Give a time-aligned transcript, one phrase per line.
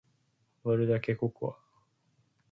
[0.63, 1.61] 割るだけココア